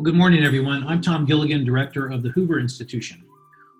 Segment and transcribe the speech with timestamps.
[0.00, 0.86] Well, good morning, everyone.
[0.86, 3.22] I'm Tom Gilligan, Director of the Hoover Institution.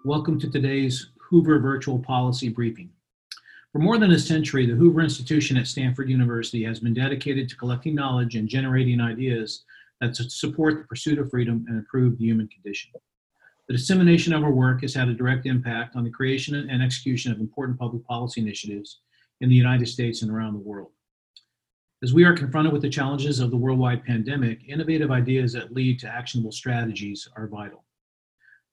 [0.05, 2.91] Welcome to today's Hoover Virtual Policy Briefing.
[3.73, 7.57] For more than a century, the Hoover Institution at Stanford University has been dedicated to
[7.57, 9.65] collecting knowledge and generating ideas
[10.03, 12.91] that support the pursuit of freedom and improve the human condition.
[13.69, 17.33] The dissemination of our work has had a direct impact on the creation and execution
[17.33, 19.01] of important public policy initiatives
[19.41, 20.91] in the United States and around the world.
[22.03, 25.99] As we are confronted with the challenges of the worldwide pandemic, innovative ideas that lead
[25.99, 27.85] to actionable strategies are vital.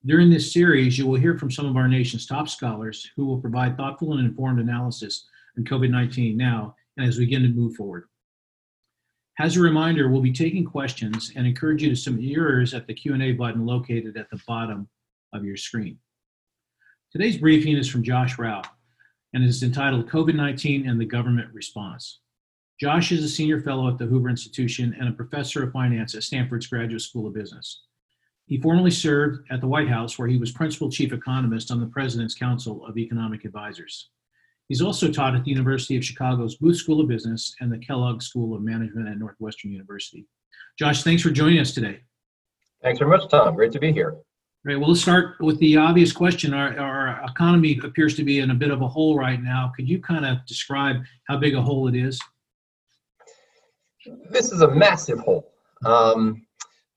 [0.06, 3.42] During this series, you will hear from some of our nation's top scholars who will
[3.42, 5.28] provide thoughtful and informed analysis
[5.58, 8.06] on COVID-19 now and as we begin to move forward.
[9.40, 12.94] As a reminder, we'll be taking questions and encourage you to submit yours at the
[12.94, 14.88] Q&A button located at the bottom
[15.34, 16.00] of your screen.
[17.12, 18.64] Today's briefing is from Josh Rauh
[19.34, 22.20] and is entitled COVID-19 and the Government Response.
[22.80, 26.22] Josh is a senior fellow at the Hoover Institution and a professor of finance at
[26.22, 27.82] Stanford's Graduate School of Business.
[28.46, 31.88] He formerly served at the White House, where he was principal chief economist on the
[31.88, 34.10] President's Council of Economic Advisors.
[34.70, 38.22] He's also taught at the University of Chicago's Booth School of Business and the Kellogg
[38.22, 40.28] School of Management at Northwestern University.
[40.78, 42.02] Josh, thanks for joining us today.
[42.84, 43.56] Thanks very much, Tom.
[43.56, 44.18] Great to be here.
[44.64, 44.80] Right.
[44.80, 46.54] Well, let's start with the obvious question.
[46.54, 49.72] Our, our economy appears to be in a bit of a hole right now.
[49.76, 52.20] Could you kind of describe how big a hole it is?
[54.30, 55.52] This is a massive hole.
[55.86, 56.46] Um,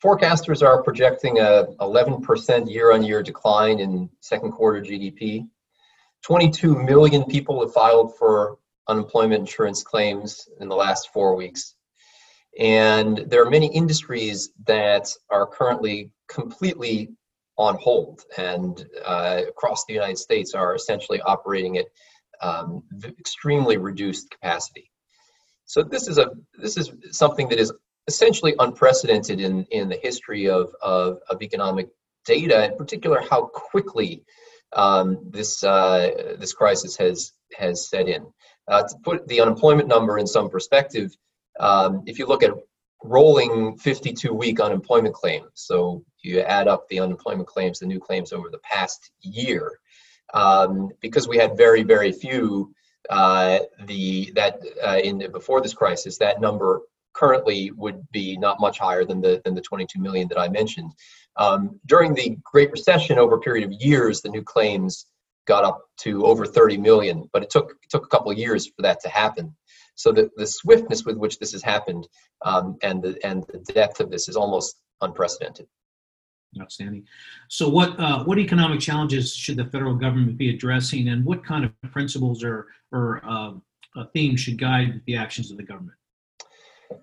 [0.03, 5.47] forecasters are projecting a 11% year-on-year decline in second quarter GDP.
[6.22, 8.58] 22 million people have filed for
[8.89, 11.75] unemployment insurance claims in the last four weeks.
[12.58, 17.11] And there are many industries that are currently completely
[17.56, 21.86] on hold and uh, across the United States are essentially operating at
[22.42, 22.83] um,
[23.19, 24.89] extremely reduced capacity.
[25.70, 27.72] So this is a this is something that is
[28.08, 31.86] essentially unprecedented in in the history of of, of economic
[32.24, 34.24] data, in particular how quickly
[34.72, 38.27] um, this uh, this crisis has has set in.
[38.67, 41.17] Uh, to put the unemployment number in some perspective,
[41.61, 42.50] um, if you look at
[43.05, 48.33] rolling 52 week unemployment claims, so you add up the unemployment claims, the new claims
[48.33, 49.78] over the past year,
[50.34, 52.74] um, because we had very very few
[53.08, 58.78] uh, the that uh, in before this crisis, that number currently would be not much
[58.78, 60.92] higher than the than the 22 million that I mentioned.
[61.36, 65.06] Um, during the Great Recession, over a period of years, the new claims
[65.46, 68.66] got up to over 30 million, but it took it took a couple of years
[68.66, 69.56] for that to happen.
[69.94, 72.08] So the, the swiftness with which this has happened
[72.44, 75.66] um, and the and the depth of this is almost unprecedented.
[76.61, 77.06] Outstanding.
[77.48, 81.64] So, what uh, what economic challenges should the federal government be addressing, and what kind
[81.64, 83.52] of principles or or uh,
[84.12, 85.96] themes should guide the actions of the government?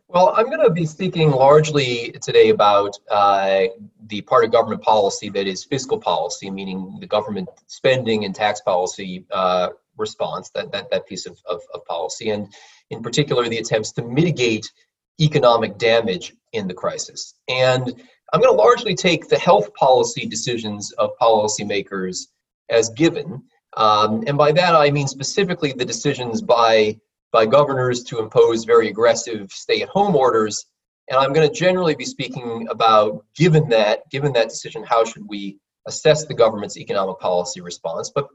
[0.09, 3.63] Well, I'm going to be speaking largely today about uh,
[4.07, 8.59] the part of government policy that is fiscal policy, meaning the government spending and tax
[8.62, 12.53] policy uh, response, that, that, that piece of, of, of policy, and
[12.90, 14.72] in particular the attempts to mitigate
[15.19, 17.36] economic damage in the crisis.
[17.47, 18.02] And
[18.34, 22.28] I'm going to largely take the health policy decisions of policymakers
[22.70, 23.44] as given.
[23.78, 27.00] Um, and by that, I mean specifically the decisions by,
[27.32, 30.66] by governors to impose very aggressive stay at home orders.
[31.10, 35.26] And I'm going to generally be speaking about, given that, given that decision, how should
[35.28, 38.12] we assess the government's economic policy response.
[38.14, 38.28] But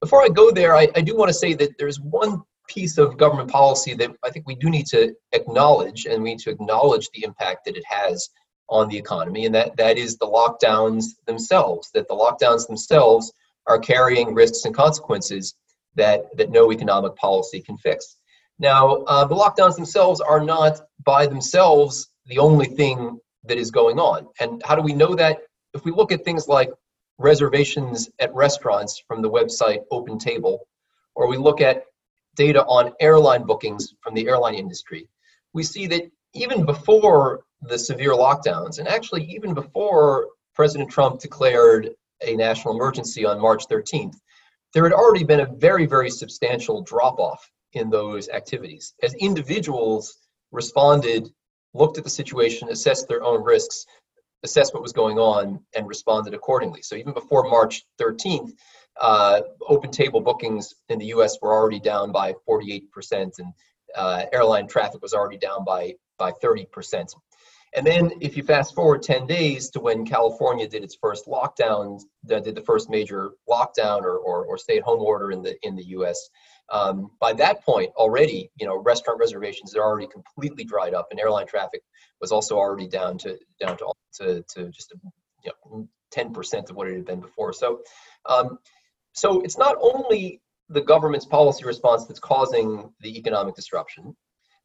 [0.00, 3.18] before I go there, I, I do want to say that there's one piece of
[3.18, 7.10] government policy that I think we do need to acknowledge, and we need to acknowledge
[7.10, 8.30] the impact that it has
[8.68, 13.32] on the economy, and that, that is the lockdowns themselves, that the lockdowns themselves
[13.66, 15.54] are carrying risks and consequences
[15.96, 18.16] that, that no economic policy can fix.
[18.58, 23.98] Now, uh, the lockdowns themselves are not by themselves the only thing that is going
[23.98, 24.26] on.
[24.40, 25.38] And how do we know that?
[25.74, 26.70] If we look at things like
[27.18, 30.58] reservations at restaurants from the website OpenTable,
[31.14, 31.84] or we look at
[32.36, 35.08] data on airline bookings from the airline industry,
[35.52, 41.90] we see that even before the severe lockdowns, and actually even before President Trump declared
[42.22, 44.16] a national emergency on March 13th,
[44.72, 48.94] there had already been a very, very substantial drop off in those activities.
[49.02, 50.16] As individuals
[50.52, 51.30] responded,
[51.74, 53.86] looked at the situation, assessed their own risks,
[54.42, 56.82] assessed what was going on, and responded accordingly.
[56.82, 58.52] So even before March 13th,
[59.00, 63.52] uh, OpenTable bookings in the US were already down by 48%, and
[63.94, 67.14] uh, airline traffic was already down by, by 30%.
[67.76, 72.00] And then if you fast forward 10 days to when California did its first lockdown,
[72.24, 76.30] did the first major lockdown or, or, or stay-at-home order in the in the U.S.,
[76.70, 81.20] Um, by that point, already, you know, restaurant reservations are already completely dried up, and
[81.20, 81.82] airline traffic
[82.20, 84.92] was also already down to down to to, to just
[85.44, 87.52] you know, 10% of what it had been before.
[87.52, 87.80] So,
[88.26, 88.58] um,
[89.12, 94.16] so it's not only the government's policy response that's causing the economic disruption,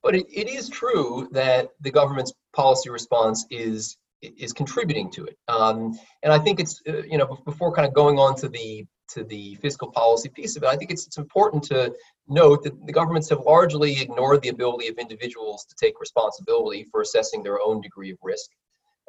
[0.03, 5.37] but it, it is true that the government's policy response is is contributing to it.
[5.47, 8.85] Um, and I think it's uh, you know before kind of going on to the
[9.09, 11.93] to the fiscal policy piece of it, I think it's it's important to
[12.27, 17.01] note that the governments have largely ignored the ability of individuals to take responsibility for
[17.01, 18.49] assessing their own degree of risk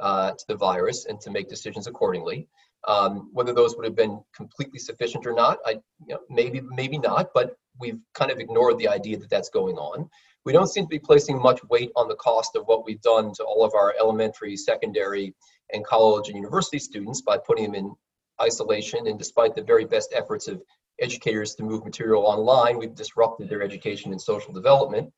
[0.00, 2.48] uh, to the virus and to make decisions accordingly.
[2.88, 5.72] Um, whether those would have been completely sufficient or not, I
[6.06, 9.76] you know, maybe maybe not, but we've kind of ignored the idea that that's going
[9.76, 10.08] on.
[10.44, 13.32] We don't seem to be placing much weight on the cost of what we've done
[13.34, 15.34] to all of our elementary, secondary,
[15.72, 17.94] and college and university students by putting them in
[18.40, 19.06] isolation.
[19.06, 20.62] And despite the very best efforts of
[21.00, 25.12] educators to move material online, we've disrupted their education and social development.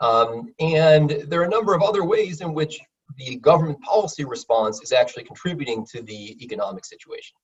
[0.00, 2.78] Um, and there are a number of other ways in which
[3.16, 7.36] the government policy response is actually contributing to the economic situation.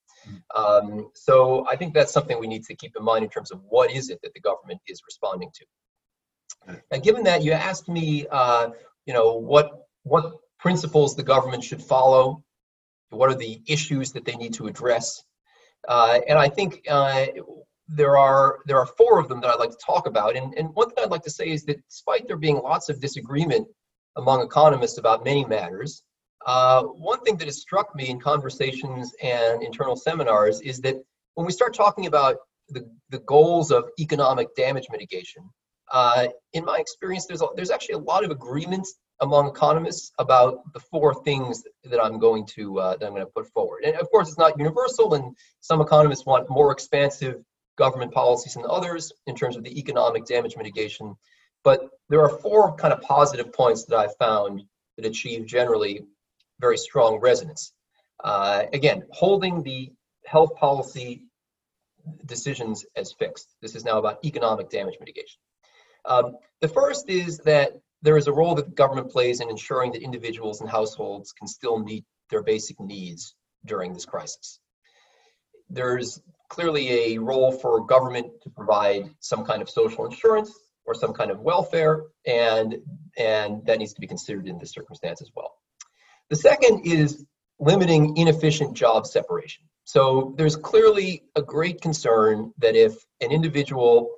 [0.54, 3.60] Um, so I think that's something we need to keep in mind in terms of
[3.68, 5.64] what is it that the government is responding to.
[6.90, 8.70] Now, given that you asked me, uh,
[9.06, 12.42] you know, what what principles the government should follow,
[13.10, 15.22] what are the issues that they need to address,
[15.88, 17.26] uh, and I think uh,
[17.88, 20.36] there are there are four of them that I'd like to talk about.
[20.36, 23.00] And, and one thing I'd like to say is that despite there being lots of
[23.00, 23.68] disagreement
[24.16, 26.02] among economists about many matters.
[26.46, 30.96] Uh, one thing that has struck me in conversations and internal seminars is that
[31.34, 32.36] when we start talking about
[32.68, 35.42] the, the goals of economic damage mitigation,
[35.92, 38.86] uh, in my experience, there's, a, there's actually a lot of agreement
[39.20, 43.32] among economists about the four things that I'm going to uh, that I'm going to
[43.32, 43.84] put forward.
[43.84, 47.42] And of course, it's not universal, and some economists want more expansive
[47.76, 51.14] government policies than others in terms of the economic damage mitigation.
[51.62, 54.62] But there are four kind of positive points that I've found
[54.96, 56.04] that achieve generally
[56.60, 57.72] very strong resonance.
[58.22, 59.92] Uh, again, holding the
[60.24, 61.24] health policy
[62.26, 63.54] decisions as fixed.
[63.60, 65.38] This is now about economic damage mitigation.
[66.06, 67.72] Um, the first is that
[68.02, 71.48] there is a role that the government plays in ensuring that individuals and households can
[71.48, 73.34] still meet their basic needs
[73.64, 74.60] during this crisis.
[75.70, 80.52] There's clearly a role for government to provide some kind of social insurance
[80.84, 82.76] or some kind of welfare, and,
[83.16, 85.54] and that needs to be considered in this circumstance as well.
[86.28, 87.24] The second is
[87.58, 89.64] limiting inefficient job separation.
[89.84, 94.10] So there's clearly a great concern that if an individual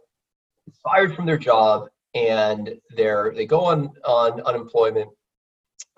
[0.82, 5.10] fired from their job and they're, they go on, on unemployment,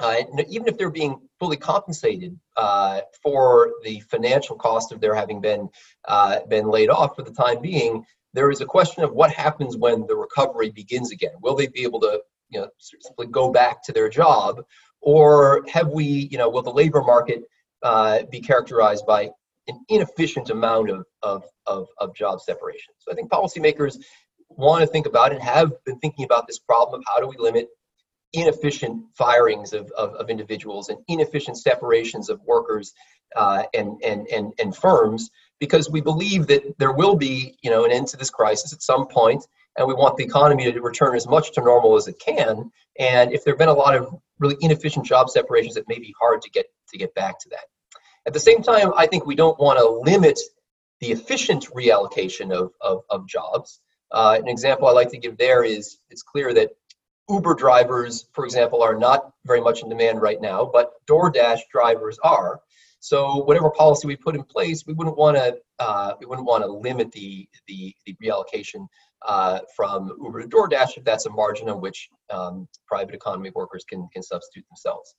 [0.01, 0.17] uh,
[0.49, 5.69] even if they're being fully compensated uh, for the financial cost of their having been
[6.07, 8.05] uh, been laid off for the time being,
[8.35, 11.33] there is a question of what happens when the recovery begins again.
[11.41, 14.63] Will they be able to, you know, simply go back to their job,
[15.01, 17.43] or have we, you know, will the labor market
[17.83, 19.31] uh, be characterized by
[19.67, 22.95] an inefficient amount of, of, of, of job separation?
[22.99, 23.97] So I think policymakers
[24.51, 27.37] want to think about and have been thinking about this problem of how do we
[27.39, 27.69] limit
[28.33, 32.93] inefficient firings of, of, of individuals and inefficient separations of workers
[33.37, 35.31] uh, and, and, and, and firms
[35.61, 38.83] because we believe that there will be, you know, an end to this crisis at
[38.83, 39.45] some point,
[39.77, 42.71] and we want the economy to return as much to normal as it can.
[42.99, 46.15] And if there have been a lot of really inefficient job separations, it may be
[46.19, 47.65] hard to get to get back to that.
[48.27, 50.39] At the same time, I think we don't want to limit
[51.01, 53.81] the efficient reallocation of, of, of jobs.
[54.11, 56.71] Uh, an example I like to give there is it's clear that
[57.29, 62.19] Uber drivers, for example, are not very much in demand right now, but DoorDash drivers
[62.25, 62.61] are.
[63.01, 66.65] So whatever policy we put in place, we wouldn't want to uh, we wouldn't want
[66.65, 68.87] to limit the the, the reallocation
[69.27, 73.85] uh, from Uber to DoorDash if that's a margin on which um, private economy workers
[73.89, 75.15] can can substitute themselves.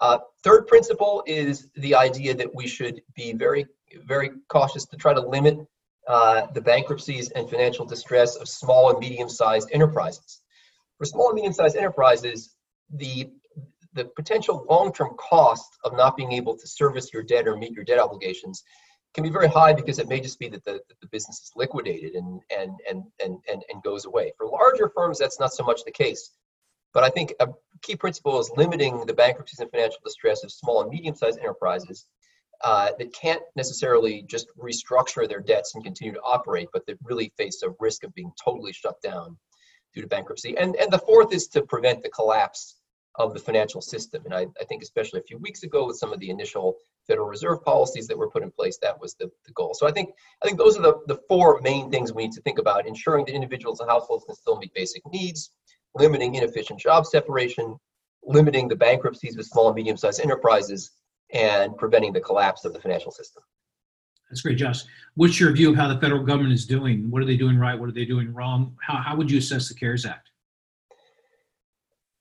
[0.00, 3.66] Uh, third principle is the idea that we should be very
[4.04, 5.58] very cautious to try to limit
[6.06, 10.40] uh, the bankruptcies and financial distress of small and medium-sized enterprises.
[10.98, 12.54] For small and medium-sized enterprises,
[12.92, 13.30] the
[13.94, 17.82] the potential long-term cost of not being able to service your debt or meet your
[17.82, 18.62] debt obligations
[19.14, 21.52] can be very high because it may just be that the, that the business is
[21.56, 24.30] liquidated and, and, and, and, and, and goes away.
[24.36, 26.32] For larger firms, that's not so much the case.
[26.92, 27.48] But I think a
[27.80, 32.04] key principle is limiting the bankruptcies and financial distress of small and medium-sized enterprises
[32.62, 37.32] uh, that can't necessarily just restructure their debts and continue to operate, but that really
[37.36, 39.36] face a risk of being totally shut down
[39.94, 40.56] due to bankruptcy.
[40.56, 42.76] And, and the fourth is to prevent the collapse
[43.18, 44.22] of the financial system.
[44.24, 47.28] And I, I think especially a few weeks ago with some of the initial Federal
[47.28, 49.72] Reserve policies that were put in place, that was the, the goal.
[49.74, 50.10] So I think
[50.42, 53.24] I think those are the, the four main things we need to think about, ensuring
[53.26, 55.50] that individuals and households can still meet basic needs,
[55.94, 57.76] limiting inefficient job separation,
[58.24, 60.90] limiting the bankruptcies of small and medium-sized enterprises,
[61.32, 63.42] and preventing the collapse of the financial system.
[64.30, 64.84] That's great, Josh.
[65.14, 67.10] What's your view of how the federal government is doing?
[67.10, 67.78] What are they doing right?
[67.78, 68.76] What are they doing wrong?
[68.82, 70.30] How, how would you assess the CARES Act?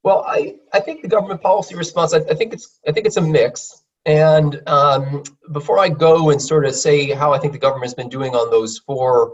[0.03, 3.17] Well, I, I think the government policy response, I, I think it's I think it's
[3.17, 3.83] a mix.
[4.05, 7.95] And um, before I go and sort of say how I think the government has
[7.95, 9.33] been doing on those four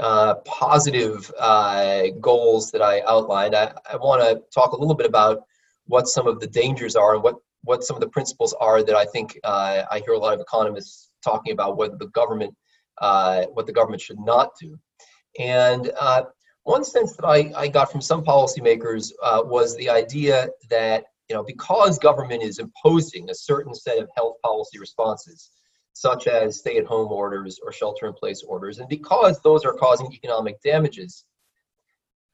[0.00, 5.06] uh, positive uh, goals that I outlined, I, I want to talk a little bit
[5.06, 5.44] about
[5.86, 8.96] what some of the dangers are and what, what some of the principles are that
[8.96, 12.54] I think uh, I hear a lot of economists talking about what the government
[12.98, 14.78] uh, what the government should not do.
[15.38, 16.22] And uh,
[16.62, 21.34] one sense that I, I got from some policymakers uh, was the idea that you
[21.34, 25.50] know because government is imposing a certain set of health policy responses,
[25.92, 31.24] such as stay-at-home orders or shelter-in-place orders, and because those are causing economic damages,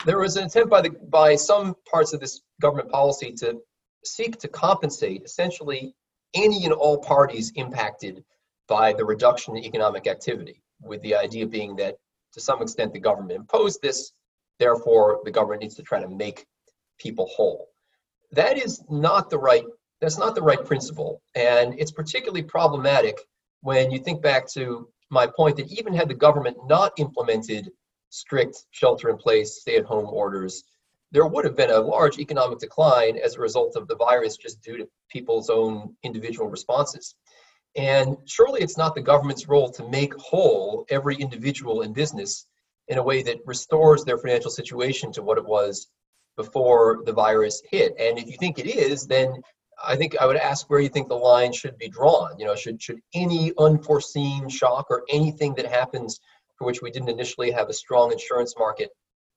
[0.04, 3.58] there was an attempt by the by some parts of this government policy to
[4.04, 5.94] seek to compensate essentially
[6.34, 8.24] any and all parties impacted
[8.68, 11.96] by the reduction in economic activity, with the idea being that
[12.32, 14.12] to some extent the government imposed this
[14.62, 16.46] Therefore, the government needs to try to make
[16.96, 17.66] people whole.
[18.30, 19.64] That is not the right
[20.00, 21.20] that's not the right principle.
[21.34, 23.18] And it's particularly problematic
[23.60, 27.70] when you think back to my point that even had the government not implemented
[28.10, 30.62] strict shelter in place, stay at home orders,
[31.12, 34.62] there would have been a large economic decline as a result of the virus just
[34.62, 37.14] due to people's own individual responses.
[37.76, 42.46] And surely it's not the government's role to make whole every individual in business
[42.88, 45.88] in a way that restores their financial situation to what it was
[46.36, 47.94] before the virus hit.
[47.98, 49.34] And if you think it is, then
[49.84, 52.38] I think I would ask where you think the line should be drawn.
[52.38, 56.20] You know, should should any unforeseen shock or anything that happens
[56.56, 58.90] for which we didn't initially have a strong insurance market,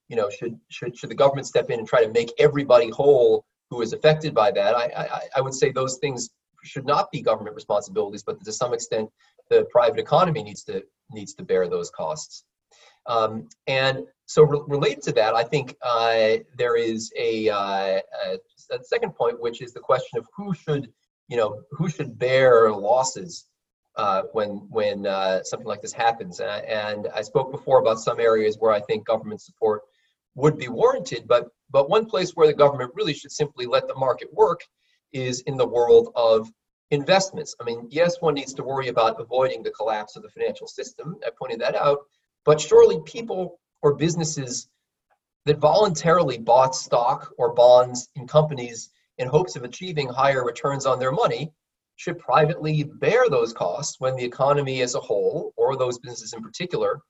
[0.08, 3.44] you know, should should should the government step in and try to make everybody whole
[3.70, 4.74] who is affected by that?
[4.74, 6.30] I I, I would say those things
[6.62, 9.08] should not be government responsibilities, but to some extent,
[9.50, 12.44] the private economy needs to needs to bear those costs.
[13.06, 18.38] Um, and so re- related to that, I think uh, there is a, uh, a,
[18.72, 20.90] a, second point, which is the question of who should,
[21.28, 23.46] you know, who should bear losses
[23.96, 26.40] uh, when when uh, something like this happens.
[26.40, 29.82] And I, and I spoke before about some areas where I think government support
[30.36, 33.94] would be warranted, but but one place where the government really should simply let the
[33.96, 34.60] market work
[35.12, 36.48] is in the world of
[36.92, 37.56] investments.
[37.60, 41.16] I mean, yes, one needs to worry about avoiding the collapse of the financial system.
[41.26, 41.98] I pointed that out
[42.46, 44.68] but surely people or businesses
[45.44, 50.98] that voluntarily bought stock or bonds in companies in hopes of achieving higher returns on
[50.98, 51.52] their money
[51.96, 56.42] should privately bear those costs when the economy as a whole, or those businesses in
[56.42, 57.00] particular,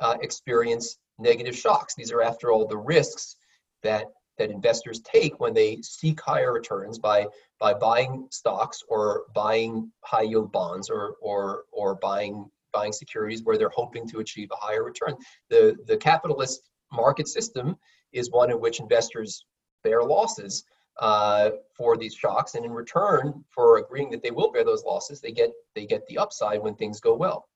[0.00, 1.94] uh, experience negative shocks.
[1.94, 3.36] These are, after all, the risks
[3.82, 7.26] that that investors take when they seek higher returns by
[7.60, 13.56] by buying stocks or buying high yield bonds or or or buying buying securities where
[13.56, 15.14] they're hoping to achieve a higher return.
[15.48, 17.76] The, the capitalist market system
[18.12, 19.46] is one in which investors
[19.84, 20.64] bear losses
[21.00, 25.20] uh, for these shocks, and in return for agreeing that they will bear those losses,
[25.20, 27.48] they get they get the upside when things go well.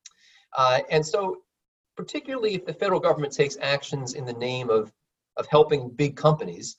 [0.56, 1.36] Uh, and so,
[1.98, 4.92] particularly if the federal government takes actions in the name of
[5.36, 6.78] of helping big companies,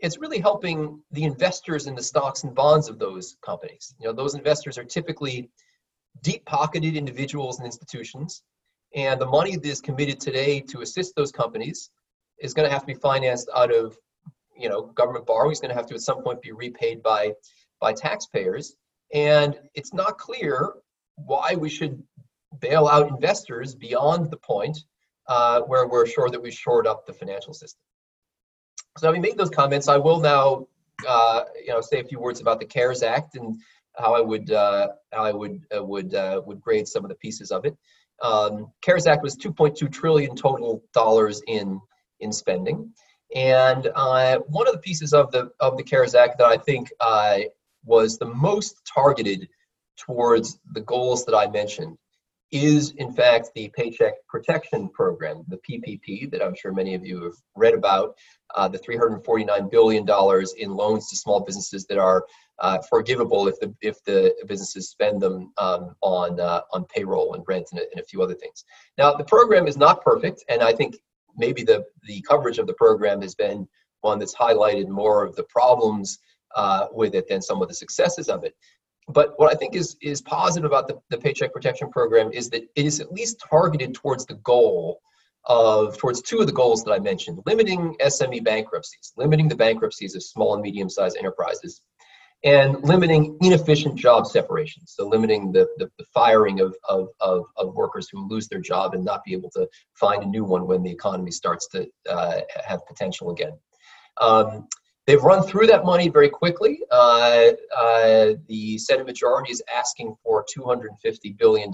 [0.00, 3.94] it's really helping the investors in the stocks and bonds of those companies.
[4.00, 5.48] You know, those investors are typically
[6.22, 8.42] deep pocketed individuals and institutions.
[8.94, 11.90] And the money that is committed today to assist those companies
[12.40, 13.96] is going to have to be financed out of
[14.56, 17.32] you know government borrowing is going to have to at some point be repaid by
[17.80, 18.74] by taxpayers
[19.14, 20.74] and it's not clear
[21.14, 22.02] why we should
[22.60, 24.78] bail out investors beyond the point
[25.28, 27.80] uh, where we're sure that we've shored up the financial system
[28.96, 30.66] so having made those comments i will now
[31.06, 33.60] uh, you know say a few words about the cares act and
[33.98, 37.16] how I would uh, how I would uh, would uh, would grade some of the
[37.16, 37.76] pieces of it.
[38.22, 41.80] Um, CARES Act was 2.2 trillion total dollars in
[42.20, 42.92] in spending,
[43.34, 46.90] and uh, one of the pieces of the of the CARES Act that I think
[47.84, 49.48] was the most targeted
[49.96, 51.96] towards the goals that I mentioned
[52.50, 57.22] is in fact the Paycheck Protection Program, the PPP, that I'm sure many of you
[57.24, 58.16] have read about,
[58.54, 60.06] uh, the $349 billion
[60.58, 62.24] in loans to small businesses that are
[62.60, 67.44] uh, forgivable if the if the businesses spend them um, on uh, on payroll and
[67.46, 68.64] rent and a, and a few other things.
[68.96, 70.96] Now the program is not perfect, and I think
[71.36, 73.68] maybe the the coverage of the program has been
[74.00, 76.18] one that's highlighted more of the problems
[76.56, 78.54] uh, with it than some of the successes of it.
[79.08, 82.62] But what I think is is positive about the, the Paycheck Protection Program is that
[82.74, 85.00] it is at least targeted towards the goal
[85.46, 90.14] of towards two of the goals that I mentioned: limiting SME bankruptcies, limiting the bankruptcies
[90.14, 91.80] of small and medium-sized enterprises,
[92.44, 94.92] and limiting inefficient job separations.
[94.96, 98.94] So limiting the, the, the firing of, of, of, of, workers who lose their job
[98.94, 102.40] and not be able to find a new one when the economy starts to uh,
[102.64, 103.52] have potential again.
[104.20, 104.68] Um,
[105.08, 106.80] they've run through that money very quickly.
[106.90, 111.72] Uh, uh, the Senate majority is asking for $250 billion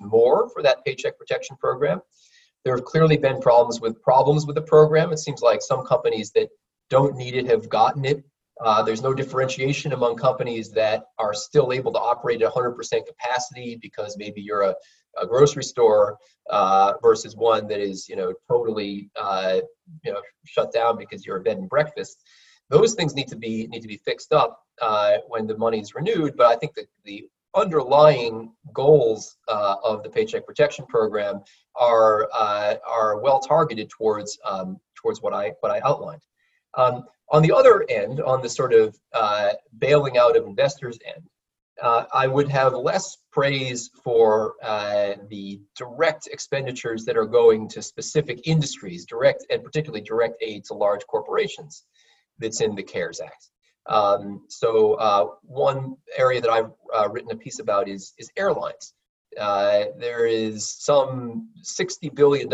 [0.00, 2.00] more for that paycheck protection program.
[2.64, 5.12] There have clearly been problems with problems with the program.
[5.12, 6.48] It seems like some companies that
[6.90, 8.24] don't need it have gotten it
[8.60, 13.78] uh, there's no differentiation among companies that are still able to operate at 100% capacity
[13.80, 14.74] because maybe you're a,
[15.20, 16.16] a grocery store
[16.50, 19.58] uh, versus one that is, you know, totally, uh,
[20.04, 22.22] you know, shut down because you're a bed and breakfast.
[22.72, 25.94] Those things need to be need to be fixed up uh, when the money is
[25.94, 26.38] renewed.
[26.38, 31.42] But I think that the underlying goals uh, of the Paycheck Protection Program
[31.76, 36.22] are uh, are well targeted towards um, towards what I what I outlined.
[36.74, 41.28] Um, on the other end, on the sort of uh, bailing out of investors end,
[41.82, 47.82] uh, I would have less praise for uh, the direct expenditures that are going to
[47.82, 51.84] specific industries, direct and particularly direct aid to large corporations
[52.38, 53.48] that's in the CARES Act.
[53.86, 58.94] Um, so uh, one area that I've uh, written a piece about is, is airlines.
[59.38, 62.52] Uh, there is some $60 billion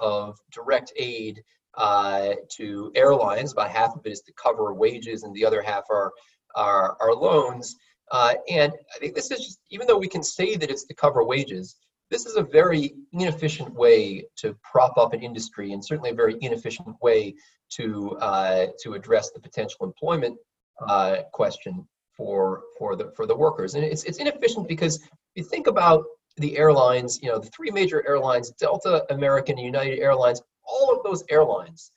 [0.00, 1.42] of direct aid
[1.76, 3.52] uh, to airlines.
[3.52, 6.12] About half of it is to cover wages, and the other half are
[6.54, 7.76] are, are loans.
[8.10, 10.94] Uh, and I think this is just, even though we can say that it's to
[10.94, 11.76] cover wages,
[12.12, 16.36] this is a very inefficient way to prop up an industry, and certainly a very
[16.42, 17.34] inefficient way
[17.70, 20.36] to uh, to address the potential employment
[20.86, 23.74] uh, question for for the for the workers.
[23.74, 25.00] And it's it's inefficient because
[25.34, 26.04] you think about
[26.36, 31.24] the airlines, you know, the three major airlines, Delta, American, United Airlines, all of those
[31.30, 31.92] airlines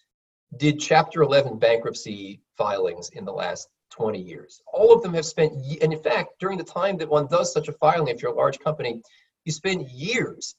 [0.58, 4.62] did Chapter 11 bankruptcy filings in the last 20 years.
[4.72, 7.68] All of them have spent, and in fact, during the time that one does such
[7.68, 9.02] a filing, if you're a large company,
[9.46, 10.56] you spend years,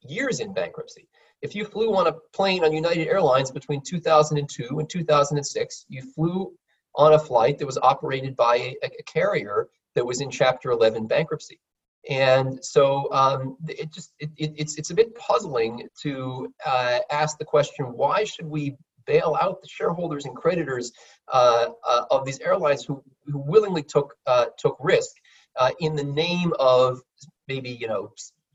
[0.00, 1.08] years in bankruptcy.
[1.42, 6.52] If you flew on a plane on United Airlines between 2002 and 2006, you flew
[6.94, 11.06] on a flight that was operated by a, a carrier that was in Chapter 11
[11.06, 11.60] bankruptcy.
[12.08, 17.36] And so um, it just it, it, it's it's a bit puzzling to uh, ask
[17.38, 20.92] the question: Why should we bail out the shareholders and creditors
[21.32, 25.16] uh, uh, of these airlines who, who willingly took uh, took risk
[25.56, 27.00] uh, in the name of
[27.48, 28.12] maybe you know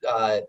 [0.08, 0.42] uh,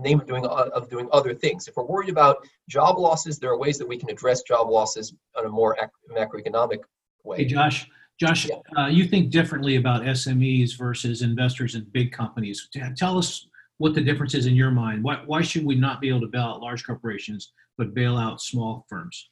[0.00, 1.68] name of doing of doing other things?
[1.68, 5.14] If we're worried about job losses, there are ways that we can address job losses
[5.36, 5.76] on a more
[6.10, 6.80] macroeconomic
[7.22, 7.38] way.
[7.38, 7.88] Hey, Josh.
[8.16, 8.80] Josh, yeah.
[8.80, 12.68] uh, you think differently about SMEs versus investors in big companies.
[12.96, 15.02] Tell us what the difference is in your mind.
[15.02, 18.40] Why, why should we not be able to bail out large corporations but bail out
[18.40, 19.30] small firms?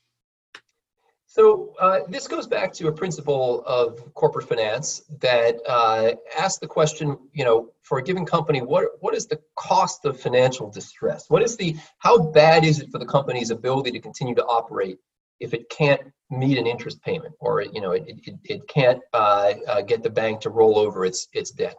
[1.34, 6.66] So uh, this goes back to a principle of corporate finance that uh, asks the
[6.66, 11.30] question, you know, for a given company, what what is the cost of financial distress?
[11.30, 14.98] What is the how bad is it for the company's ability to continue to operate
[15.40, 19.54] if it can't meet an interest payment or you know it, it, it can't uh,
[19.66, 21.76] uh, get the bank to roll over its its debt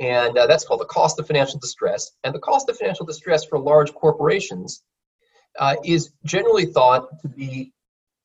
[0.00, 3.42] and uh, that's called the cost of financial distress and the cost of financial distress
[3.44, 4.82] for large corporations
[5.58, 7.72] uh, is generally thought to be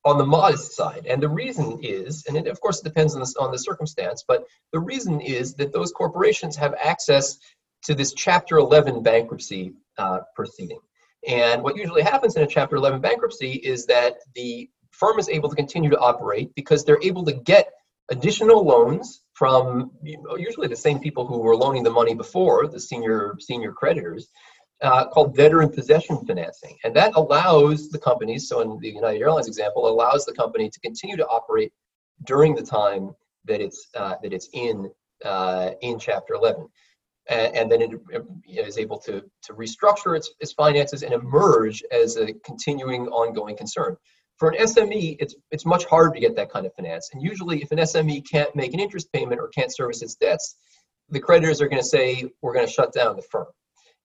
[0.08, 1.04] on the modest side.
[1.06, 4.24] And the reason is and it, of course it depends on the, on the circumstance
[4.26, 7.38] but the reason is that those corporations have access
[7.82, 10.80] to this chapter 11 bankruptcy uh, proceeding.
[11.26, 15.48] And what usually happens in a Chapter 11 bankruptcy is that the firm is able
[15.48, 17.68] to continue to operate because they're able to get
[18.10, 23.36] additional loans from usually the same people who were loaning the money before, the senior
[23.38, 24.28] senior creditors,
[24.82, 28.48] uh, called debtor in possession financing, and that allows the companies.
[28.48, 31.72] So in the United Airlines example, allows the company to continue to operate
[32.24, 33.14] during the time
[33.44, 34.90] that it's uh, that it's in
[35.24, 36.68] uh, in Chapter 11
[37.28, 37.90] and, and then it,
[38.46, 43.56] it is able to, to restructure its, its finances and emerge as a continuing ongoing
[43.56, 43.96] concern.
[44.38, 47.10] For an SME, it's, it's much harder to get that kind of finance.
[47.12, 50.56] And usually, if an SME can't make an interest payment or can't service its debts,
[51.10, 53.46] the creditors are going to say, we're going to shut down the firm.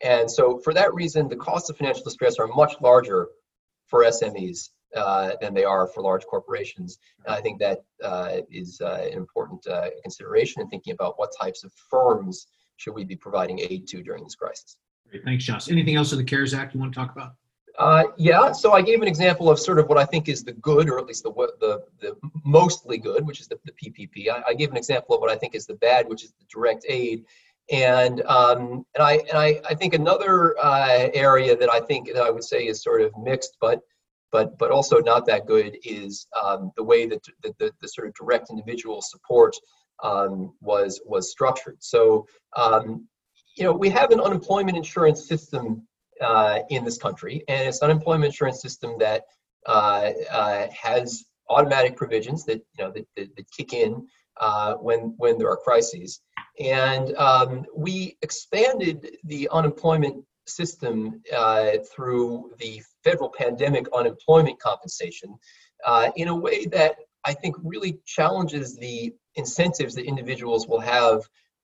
[0.02, 3.30] And so, for that reason, the costs of financial distress are much larger
[3.88, 7.00] for SMEs uh, than they are for large corporations.
[7.26, 11.32] And I think that uh, is uh, an important uh, consideration in thinking about what
[11.40, 14.78] types of firms should we be providing aid to during this crisis.
[15.10, 15.24] Great.
[15.24, 15.70] Thanks, Josh.
[15.70, 17.36] Anything else in the CARES Act you want to talk about?
[17.80, 20.54] Uh, yeah, so I gave an example of sort of what I think is the
[20.54, 24.30] good, or at least the the, the mostly good, which is the, the PPP.
[24.30, 26.46] I, I, gave an example of what I think is the bad, which is the
[26.54, 27.26] direct aid.
[27.72, 32.22] And um, and I and I, I think another uh, area that I think that
[32.22, 33.80] I would say is sort of mixed, but
[34.34, 38.08] but but also not that good is um, the way that the, the, the, sort
[38.08, 39.56] of direct individual support
[40.04, 41.78] um, was was structured.
[41.80, 43.08] So um,
[43.56, 45.88] you know we have an unemployment insurance system
[46.20, 49.24] uh, in this country, and it's an unemployment insurance system that
[49.68, 54.06] uh, uh, has automatic provisions that you know that, that, that kick in
[54.42, 56.22] uh, when when there are crises.
[56.60, 65.36] And um, we expanded the unemployment system uh, through the federal pandemic unemployment compensation
[65.86, 71.22] uh, in a way that I think really challenges the incentives that individuals will have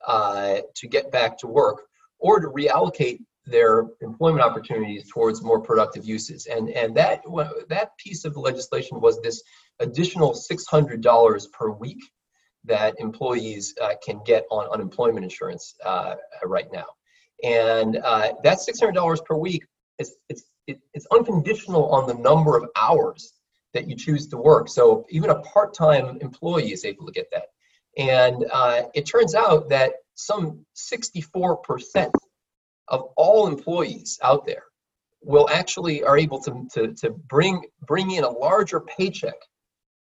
[0.07, 1.83] to get back to work
[2.19, 6.45] or to reallocate their employment opportunities towards more productive uses.
[6.45, 7.21] And, and that,
[7.69, 9.41] that piece of legislation was this
[9.79, 11.99] additional $600 per week
[12.65, 16.85] that employees uh, can get on unemployment insurance uh, right now.
[17.43, 19.65] And uh, that $600 per week,
[19.97, 23.33] is, it's, it's unconditional on the number of hours
[23.73, 24.67] that you choose to work.
[24.67, 27.45] So even a part-time employee is able to get that.
[27.97, 32.11] And uh, it turns out that some 64%
[32.87, 34.63] of all employees out there
[35.21, 39.35] will actually are able to, to, to bring bring in a larger paycheck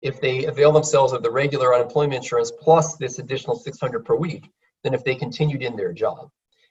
[0.01, 4.49] if they avail themselves of the regular unemployment insurance plus this additional 600 per week
[4.83, 6.29] than if they continued in their job.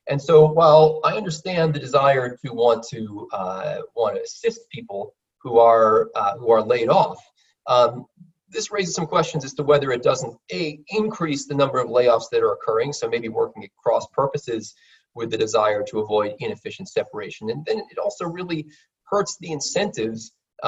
[0.09, 5.15] And so while I understand the desire to want to uh, want to assist people
[5.39, 7.19] who are uh, who are laid off,
[7.67, 8.07] um,
[8.49, 12.31] this raises some questions as to whether it doesn't a increase the number of layoffs
[12.31, 12.93] that are occurring.
[12.93, 14.75] So maybe working at cross purposes
[15.17, 17.51] with the desire to avoid inefficient separation.
[17.51, 18.67] And then it also really
[19.05, 20.67] hurts the incentives uh,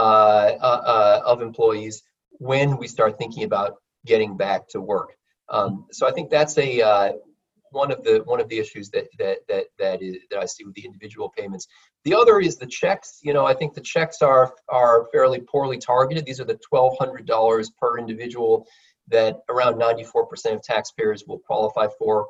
[0.60, 2.02] uh, uh, of employees
[2.38, 5.14] when we start thinking about getting back to work.
[5.50, 7.12] Um, so I think that's a uh,
[7.70, 10.64] one of the one of the issues that that that that is that I see
[10.64, 11.66] with the individual payments.
[12.04, 13.20] The other is the checks.
[13.22, 16.24] You know, I think the checks are are fairly poorly targeted.
[16.24, 18.66] These are the twelve hundred dollars per individual
[19.08, 22.26] that around ninety four percent of taxpayers will qualify for.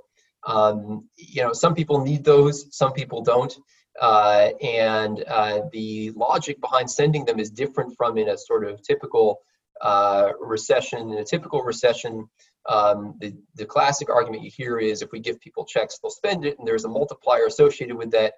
[0.47, 3.55] Um, you know, some people need those, some people don't.
[4.01, 8.81] Uh, and uh, the logic behind sending them is different from in a sort of
[8.83, 9.41] typical
[9.81, 11.13] uh, recession.
[11.13, 12.29] In a typical recession,
[12.69, 16.45] um, the, the classic argument you hear is if we give people checks, they'll spend
[16.45, 18.35] it, and there's a multiplier associated with that.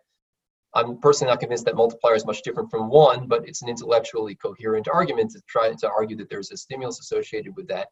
[0.72, 4.36] I'm personally not convinced that multiplier is much different from one, but it's an intellectually
[4.36, 7.88] coherent argument to try to argue that there's a stimulus associated with that.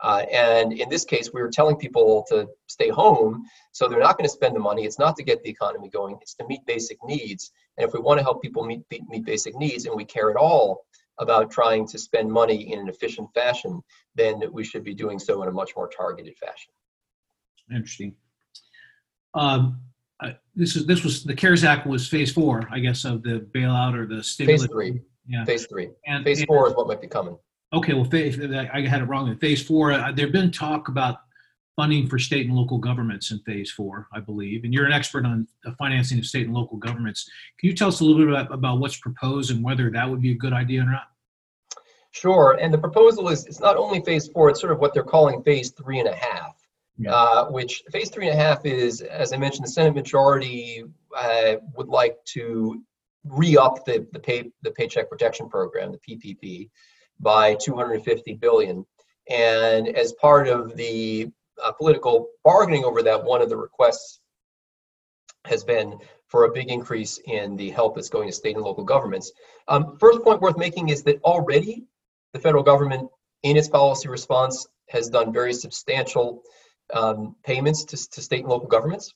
[0.00, 4.16] Uh, and in this case, we were telling people to stay home, so they're not
[4.16, 4.84] going to spend the money.
[4.84, 7.52] It's not to get the economy going; it's to meet basic needs.
[7.76, 10.36] And if we want to help people meet meet basic needs, and we care at
[10.36, 10.84] all
[11.18, 13.80] about trying to spend money in an efficient fashion,
[14.14, 16.72] then we should be doing so in a much more targeted fashion.
[17.70, 18.14] Interesting.
[19.34, 19.80] Um,
[20.54, 23.94] this is this was the CARES Act was phase four, I guess, of the bailout
[23.94, 24.62] or the stimulus.
[24.62, 25.00] Phase three.
[25.26, 25.44] Yeah.
[25.44, 25.90] Phase three.
[26.06, 27.36] And phase and, four is what might be coming.
[27.72, 29.28] Okay, well, phase, I had it wrong.
[29.28, 31.16] In phase four, uh, there've been talk about
[31.76, 34.64] funding for state and local governments in phase four, I believe.
[34.64, 37.28] And you're an expert on the financing of state and local governments.
[37.58, 40.20] Can you tell us a little bit about, about what's proposed and whether that would
[40.20, 41.08] be a good idea or not?
[42.10, 42.58] Sure.
[42.60, 45.42] And the proposal is it's not only phase four, it's sort of what they're calling
[45.42, 46.56] phase three and a half.
[46.98, 47.14] Yeah.
[47.14, 50.84] Uh, which phase three and a half is, as I mentioned, the Senate majority
[51.16, 52.82] uh, would like to
[53.24, 56.68] re-up the the pay the Paycheck Protection Program, the PPP,
[57.18, 58.84] by 250 billion.
[59.30, 61.30] And as part of the
[61.62, 64.20] uh, political bargaining over that, one of the requests
[65.44, 68.84] has been for a big increase in the help that's going to state and local
[68.84, 69.32] governments.
[69.68, 71.84] Um, first point worth making is that already
[72.32, 73.10] the federal government,
[73.42, 76.42] in its policy response, has done very substantial
[76.94, 79.12] um, payments to, to state and local governments.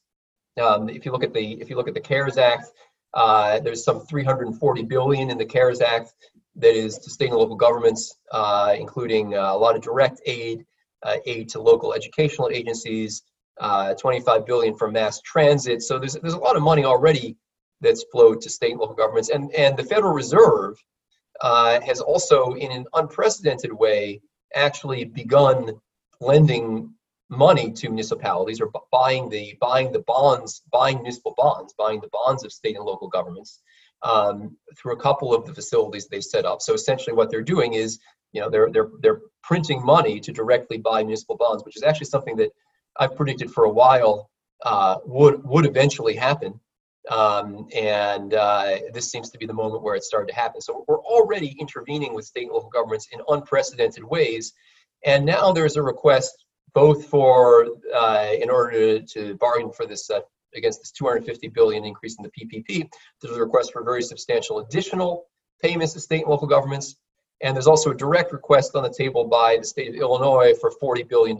[0.61, 2.67] Um, if you look at the if you look at the CARES Act,
[3.15, 6.13] uh, there's some 340 billion in the CARES Act
[6.57, 10.65] that is to state and local governments, uh, including uh, a lot of direct aid,
[11.07, 13.23] uh, aid to local educational agencies,
[13.61, 15.83] uh, 25 billion for mass transit.
[15.83, 17.37] So there's there's a lot of money already
[17.81, 20.83] that's flowed to state and local governments, and and the Federal Reserve
[21.41, 24.21] uh, has also, in an unprecedented way,
[24.55, 25.73] actually begun
[26.21, 26.91] lending
[27.29, 32.45] money to municipalities or buying the buying the bonds, buying municipal bonds, buying the bonds
[32.45, 33.61] of state and local governments
[34.03, 36.63] um, through a couple of the facilities they set up.
[36.63, 37.99] So essentially, what they're doing is,
[38.33, 42.07] you know, they're they're they're printing money to directly buy municipal bonds, which is actually
[42.07, 42.51] something that
[42.99, 44.31] I've predicted for a while
[44.65, 46.61] uh, would would eventually happen.
[47.11, 50.61] Um, and uh, this seems to be the moment where it started to happen.
[50.61, 54.53] So we're already intervening with state and local governments in unprecedented ways.
[55.05, 60.11] And now there's a request both for, uh, in order to, to, bargain for this,
[60.11, 60.21] uh,
[60.55, 62.89] against this 250 billion increase in the PPP,
[63.23, 65.27] there's a request for very substantial additional
[65.63, 66.97] payments to state and local governments.
[67.43, 70.73] And there's also a direct request on the table by the state of Illinois for
[70.83, 71.39] $40 billion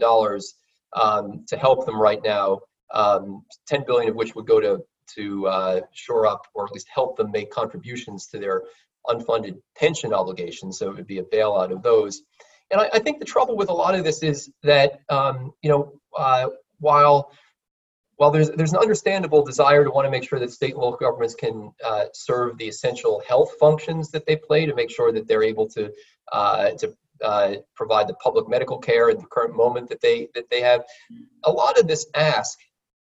[0.93, 2.59] um, to help them right now,
[2.93, 4.83] um, 10 billion of which would go to
[5.15, 8.63] to uh, shore up or at least help them make contributions to their
[9.07, 10.77] unfunded pension obligations.
[10.77, 12.23] So it would be a bailout of those.
[12.71, 15.69] And I, I think the trouble with a lot of this is that um, you
[15.69, 17.31] know uh, while
[18.17, 20.97] while there's there's an understandable desire to want to make sure that state and local
[20.97, 25.27] governments can uh, serve the essential health functions that they play to make sure that
[25.27, 25.91] they're able to
[26.31, 30.49] uh, to uh, provide the public medical care at the current moment that they that
[30.49, 30.83] they have.
[31.45, 32.59] A lot of this ask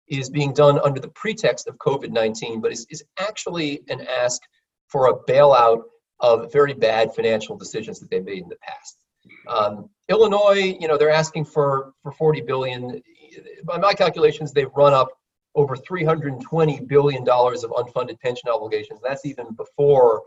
[0.08, 4.42] is being done under the pretext of COVID 19, but is, is actually an ask
[4.88, 5.84] for a bailout
[6.20, 8.98] of very bad financial decisions that they made in the past.
[9.48, 13.02] Um, Illinois, you know, they're asking for, for 40 billion.
[13.64, 15.10] By my calculations, they've run up
[15.56, 19.00] over 320 billion dollars of unfunded pension obligations.
[19.04, 20.24] That's even before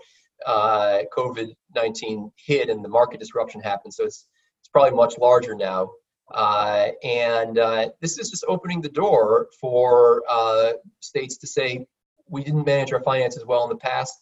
[0.46, 3.94] uh, COVID-19 hit and the market disruption happened.
[3.94, 4.26] So it's
[4.60, 5.90] it's probably much larger now.
[6.32, 11.86] Uh, and uh, this is just opening the door for uh, states to say,
[12.28, 14.14] we didn't manage our finances well in the past,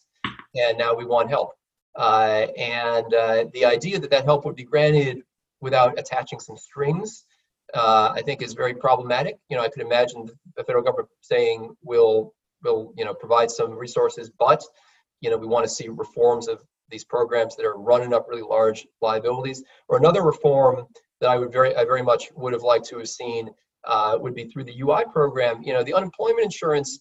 [0.55, 1.53] and now we want help.
[1.95, 5.21] Uh, and uh, the idea that that help would be granted
[5.61, 7.25] without attaching some strings,
[7.73, 9.37] uh, I think is very problematic.
[9.49, 13.71] You know, I could imagine the federal government saying, we'll, we'll you know, provide some
[13.71, 14.63] resources, but,
[15.21, 18.41] you know, we want to see reforms of these programs that are running up really
[18.41, 20.85] large liabilities, or another reform
[21.21, 23.49] that I would very, I very much would have liked to have seen
[23.85, 25.63] uh, would be through the UI program.
[25.63, 26.99] You know, the unemployment insurance,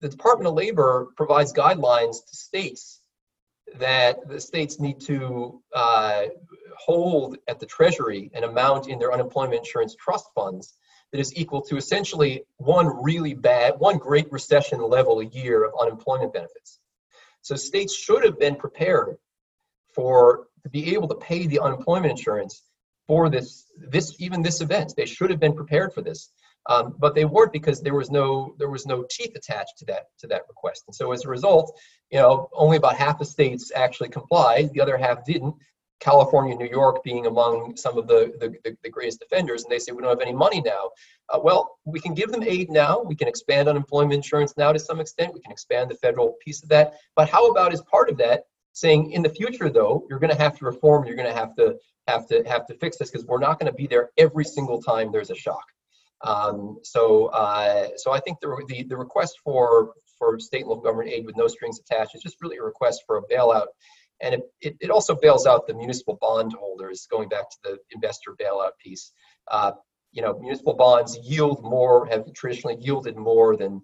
[0.00, 2.99] the Department of Labor provides guidelines to states
[3.78, 6.24] that the states need to uh,
[6.76, 10.74] hold at the Treasury an amount in their unemployment insurance trust funds
[11.12, 15.72] that is equal to essentially one really bad, one great recession level a year of
[15.80, 16.80] unemployment benefits.
[17.42, 19.16] So states should have been prepared
[19.94, 22.62] for to be able to pay the unemployment insurance
[23.06, 24.94] for this this even this event.
[24.96, 26.30] They should have been prepared for this,
[26.70, 30.04] um, but they weren't because there was no there was no teeth attached to that
[30.20, 30.84] to that request.
[30.86, 31.76] And so as a result,
[32.10, 34.70] you know, only about half the states actually complied.
[34.72, 35.56] The other half didn't.
[35.98, 39.92] California, New York being among some of the, the, the, greatest offenders, and they say
[39.92, 40.88] we don't have any money now.
[41.28, 43.02] Uh, well, we can give them aid now.
[43.02, 45.34] We can expand unemployment insurance now to some extent.
[45.34, 46.94] We can expand the federal piece of that.
[47.16, 50.42] But how about as part of that, saying in the future though, you're going to
[50.42, 51.04] have to reform.
[51.04, 53.70] You're going to have to have to have to fix this because we're not going
[53.70, 55.64] to be there every single time there's a shock.
[56.22, 60.84] Um, so uh, so I think the, the the request for for state and local
[60.84, 63.66] government aid with no strings attached is just really a request for a bailout.
[64.22, 67.78] And it, it, it also bails out the municipal bond holders, going back to the
[67.92, 69.12] investor bailout piece.
[69.50, 69.72] Uh,
[70.12, 73.80] you know, municipal bonds yield more, have traditionally yielded more than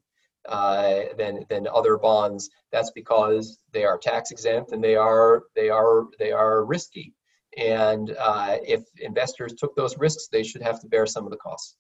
[0.49, 2.51] uh, than than other bonds.
[2.71, 7.15] That's because they are tax exempt and they are they are they are risky.
[7.57, 11.39] And uh, if investors took those risks, they should have to bear some of the
[11.39, 11.77] costs.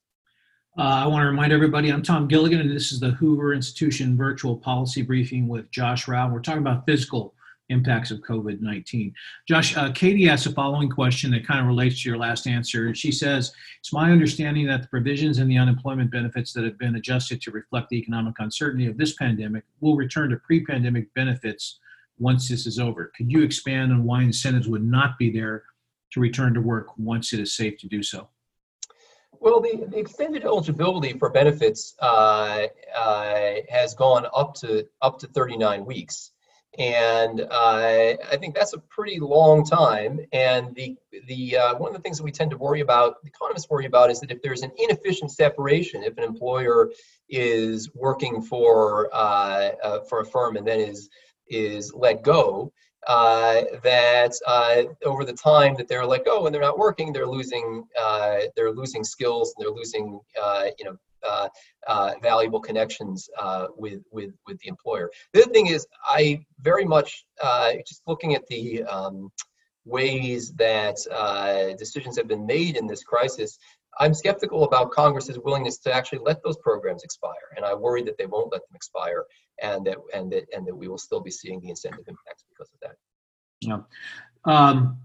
[0.79, 4.15] Uh, I want to remind everybody I'm Tom Gilligan, and this is the Hoover Institution
[4.15, 6.31] virtual policy briefing with Josh Rauh.
[6.31, 7.33] We're talking about physical
[7.71, 9.15] impacts of COVID 19.
[9.49, 12.95] Josh, uh, Katie asked the following question that kind of relates to your last answer.
[12.95, 16.97] She says, It's my understanding that the provisions in the unemployment benefits that have been
[16.97, 21.79] adjusted to reflect the economic uncertainty of this pandemic will return to pre pandemic benefits
[22.19, 23.13] once this is over.
[23.17, 25.63] Could you expand on why incentives would not be there
[26.13, 28.29] to return to work once it is safe to do so?
[29.33, 35.27] Well, the, the extended eligibility for benefits uh, uh, has gone up to up to
[35.29, 36.33] 39 weeks,
[36.79, 40.21] and uh, I think that's a pretty long time.
[40.33, 43.69] And the the uh, one of the things that we tend to worry about, economists
[43.71, 46.91] worry about, is that if there's an inefficient separation, if an employer
[47.29, 51.09] is working for uh, uh, for a firm and then is
[51.49, 52.73] is let go,
[53.07, 57.27] uh, that uh, over the time that they're like, oh, and they're not working, they're
[57.27, 61.49] losing uh, they're losing skills and they're losing uh, you know uh,
[61.87, 63.29] uh, valuable connections
[63.77, 65.11] with with with the employer.
[65.33, 67.27] The other thing is, I very much
[67.87, 69.31] just looking at the um,
[69.85, 70.97] ways that
[71.79, 73.59] decisions have been made in this crisis.
[73.99, 78.19] I'm skeptical about Congress's willingness to actually let those programs expire, and I worry that
[78.19, 79.25] they won't let them expire,
[79.63, 82.71] and that and that and that we will still be seeing the incentive impacts because
[82.73, 82.97] of that.
[83.61, 83.79] Yeah.
[84.45, 84.99] Um,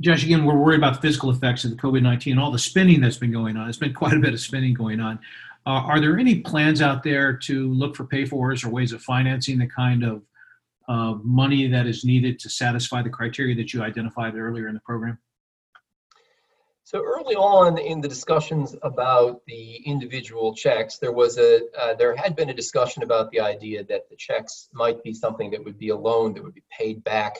[0.00, 2.58] Josh, again, we're worried about the physical effects of the COVID 19 and all the
[2.58, 3.68] spending that's been going on.
[3.68, 5.18] It's been quite a bit of spending going on.
[5.66, 9.02] Uh, are there any plans out there to look for pay fors or ways of
[9.02, 10.22] financing the kind of
[10.88, 14.80] uh, money that is needed to satisfy the criteria that you identified earlier in the
[14.80, 15.18] program?
[16.90, 22.16] So early on in the discussions about the individual checks, there was a uh, there
[22.16, 25.78] had been a discussion about the idea that the checks might be something that would
[25.78, 27.36] be a loan that would be paid back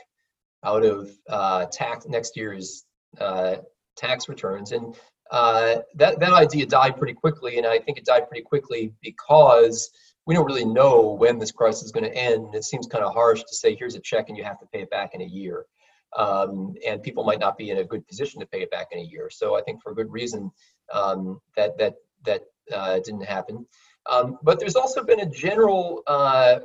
[0.62, 2.84] out of uh, tax next year's
[3.20, 3.56] uh,
[3.96, 4.94] tax returns, and
[5.32, 7.58] uh, that that idea died pretty quickly.
[7.58, 9.90] And I think it died pretty quickly because
[10.26, 12.54] we don't really know when this crisis is going to end.
[12.54, 14.82] It seems kind of harsh to say here's a check and you have to pay
[14.82, 15.66] it back in a year
[16.16, 18.98] um, and people might not be in a good position to pay it back in
[18.98, 19.30] a year.
[19.30, 20.50] So I think for good reason
[20.92, 21.94] um, that that
[22.24, 22.42] that
[22.72, 23.66] uh, didn't happen.
[24.10, 26.60] Um, but there's also been a general uh,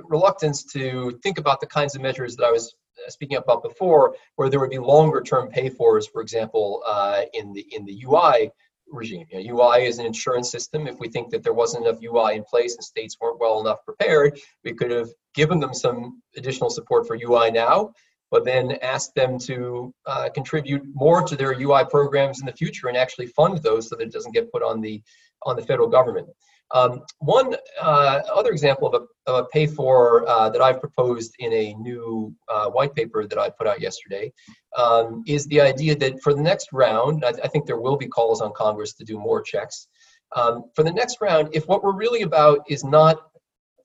[0.00, 4.14] reluctance to think about the kinds of measures that I was uh, speaking about before,
[4.36, 8.04] where there would be longer term pay fors, for example, uh, in the in the
[8.06, 8.50] UI
[8.88, 9.26] regime.
[9.30, 10.86] You know, UI is an insurance system.
[10.86, 13.84] If we think that there wasn't enough UI in place and states weren't well enough
[13.84, 17.92] prepared, we could have given them some additional support for UI now
[18.30, 22.88] but then ask them to uh, contribute more to their UI programs in the future
[22.88, 25.02] and actually fund those so that it doesn't get put on the
[25.44, 26.28] on the federal government.
[26.72, 31.34] Um, one uh, other example of a, of a pay for uh, that I've proposed
[31.38, 34.32] in a new uh, white paper that I put out yesterday
[34.76, 38.08] um, is the idea that for the next round, I, I, think there will be
[38.08, 39.86] calls on Congress to do more checks.
[40.34, 43.20] Um, for the next round, if what we're really about is not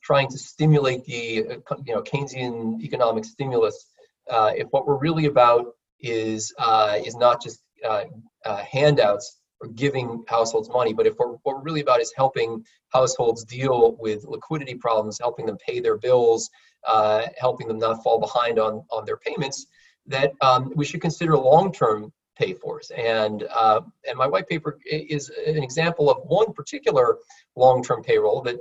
[0.03, 3.90] trying to stimulate the uh, you know Keynesian economic stimulus
[4.29, 5.65] uh, if what we're really about
[6.01, 8.05] is uh, is not just uh,
[8.45, 12.63] uh, handouts or giving households money, but if we're, what we're really about is helping
[12.89, 16.49] households deal with liquidity problems, helping them pay their bills,
[16.87, 19.67] uh, helping them not fall behind on, on their payments,
[20.07, 22.91] that um, we should consider long-term pay fors.
[22.97, 27.17] And, uh, and my white paper is an example of one particular
[27.55, 28.57] long-term payroll that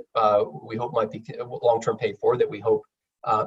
[0.63, 2.83] we hope might be long-term pay for that we hope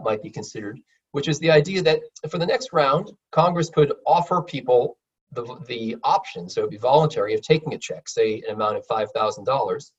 [0.03, 0.81] might be considered
[1.15, 4.99] which is the idea that for the next round, Congress could offer people
[5.31, 8.85] the, the option, so it'd be voluntary, of taking a check, say an amount of
[8.89, 9.91] $5,000.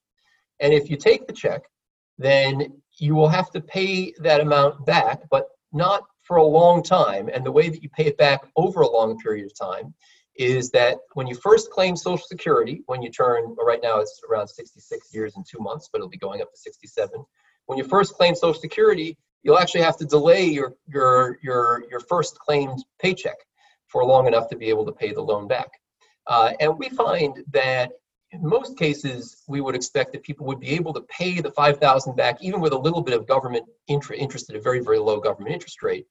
[0.60, 1.62] And if you take the check,
[2.17, 7.30] then you will have to pay that amount back, but not for a long time.
[7.34, 9.93] And the way that you pay it back over a long period of time
[10.36, 14.49] is that when you first claim Social Security, when you turn, right now it's around
[14.49, 17.23] 66 years and two months, but it'll be going up to 67.
[17.67, 22.01] When you first claim Social Security, you'll actually have to delay your your your your
[22.01, 23.38] first claimed paycheck
[23.88, 25.69] for long enough to be able to pay the loan back.
[26.27, 27.91] Uh, and we find that
[28.31, 32.15] in most cases, we would expect that people would be able to pay the 5000
[32.15, 35.53] back, even with a little bit of government interest, at a very, very low government
[35.53, 36.08] interest rate,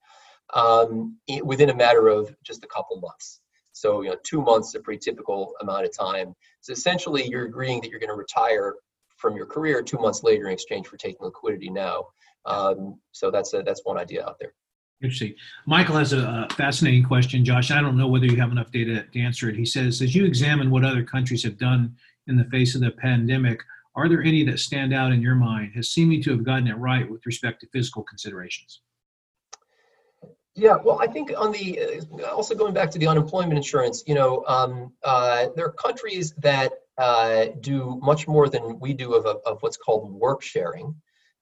[0.54, 3.40] um, within a matter of just a couple months.
[3.72, 6.34] So, you know, two months is a pretty typical amount of time.
[6.60, 8.76] So essentially, you're agreeing that you're going to retire
[9.16, 12.04] from your career two months later in exchange for taking liquidity now.
[12.46, 14.52] Um, so that's a, that's one idea out there.
[15.02, 15.34] Interesting.
[15.66, 17.70] Michael has a, fascinating question, Josh.
[17.70, 19.56] I don't know whether you have enough data to answer it.
[19.56, 21.94] He says, as you examine what other countries have done
[22.26, 23.60] in the face of the pandemic,
[23.96, 26.78] are there any that stand out in your mind as seeming to have gotten it
[26.78, 28.80] right with respect to fiscal considerations?
[30.56, 34.14] Yeah, well, I think on the uh, also going back to the unemployment insurance, you
[34.14, 39.26] know, um, uh, there are countries that uh, do much more than we do of,
[39.44, 40.94] of what's called work sharing.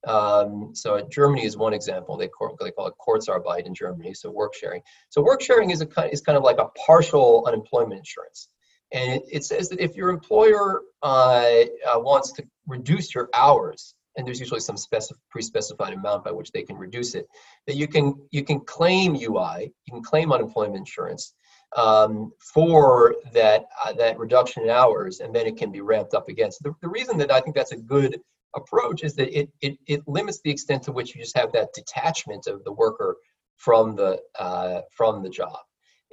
[0.07, 2.17] Um, so Germany is one example.
[2.17, 4.83] They call, they call it Kurzarbeit in Germany, so work sharing.
[5.11, 8.49] So work sharing is a is kind of like a partial unemployment insurance,
[8.93, 13.95] and it, it says that if your employer uh, uh, wants to reduce your hours,
[14.17, 17.27] and there's usually some specific pre-specified amount by which they can reduce it,
[17.67, 21.35] that you can you can claim UI, you can claim unemployment insurance
[21.77, 26.29] um, for that uh, that reduction in hours, and then it can be ramped up
[26.29, 26.51] again.
[26.51, 28.21] So the, the reason that I think that's a good
[28.55, 31.73] approach is that it, it, it limits the extent to which you just have that
[31.75, 33.17] detachment of the worker
[33.57, 35.59] from the uh, from the job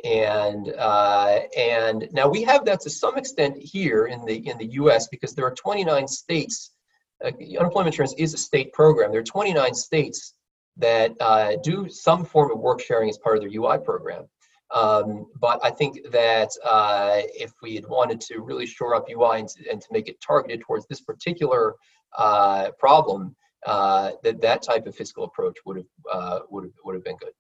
[0.04, 4.68] and uh, and now we have that to some extent here in the in the
[4.74, 5.08] U.S.
[5.08, 6.72] because there are 29 states.
[7.24, 9.12] Uh, unemployment insurance is a state program.
[9.12, 10.36] There are 29 states
[10.78, 14.24] that uh, do some form of work sharing as part of their UI program.
[14.74, 19.40] Um, but I think that uh, if we had wanted to really shore up UI
[19.40, 21.76] and to, and to make it targeted towards this particular
[22.18, 26.96] uh, problem, uh, that that type of fiscal approach would have uh, would have would
[26.96, 27.34] have been good.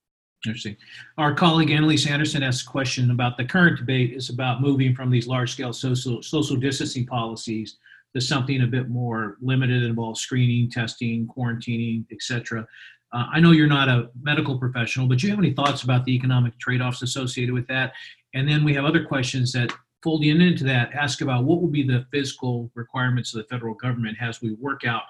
[0.45, 0.77] Interesting.
[1.17, 5.09] Our colleague Annelise Anderson asked a question about the current debate is about moving from
[5.09, 7.77] these large-scale social social distancing policies
[8.15, 12.65] to something a bit more limited, involves screening, testing, quarantining, etc.
[13.11, 16.05] Uh, I know you're not a medical professional, but do you have any thoughts about
[16.05, 17.93] the economic trade-offs associated with that?
[18.33, 21.83] And then we have other questions that folding into that, ask about what will be
[21.83, 25.03] the fiscal requirements of the federal government as we work out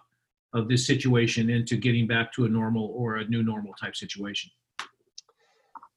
[0.53, 4.49] of this situation into getting back to a normal or a new normal type situation.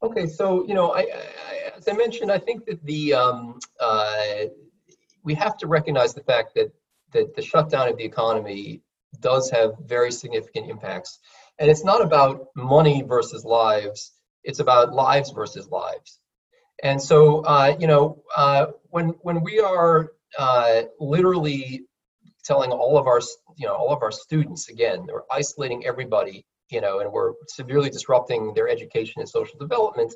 [0.02, 4.44] Okay, so you know, I, I, as I mentioned, I think that the um, uh,
[5.22, 6.72] we have to recognize the fact that
[7.12, 8.82] that the shutdown of the economy
[9.20, 11.20] does have very significant impacts,
[11.60, 14.12] and it's not about money versus lives;
[14.42, 16.18] it's about lives versus lives.
[16.82, 21.86] And so, uh, you know, uh, when when we are uh, literally
[22.44, 23.20] telling all of our
[23.56, 27.90] you know all of our students again, we're isolating everybody you know, and we're severely
[27.90, 30.12] disrupting their education and social development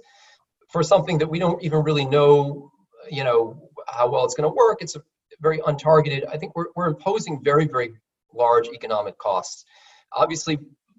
[0.70, 2.72] for something that we don't even really know,
[3.10, 4.78] you know, how well it's going to work.
[4.80, 5.02] It's a
[5.40, 6.26] very untargeted.
[6.32, 7.92] I think we're, we're imposing very, very
[8.32, 9.66] large economic costs.
[10.12, 10.58] Obviously,